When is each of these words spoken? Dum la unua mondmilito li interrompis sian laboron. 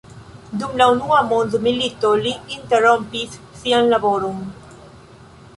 Dum 0.61 0.71
la 0.81 0.87
unua 0.93 1.19
mondmilito 1.33 2.13
li 2.23 2.33
interrompis 2.57 3.39
sian 3.61 3.93
laboron. 3.93 4.45